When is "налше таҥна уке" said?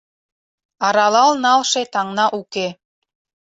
1.43-2.67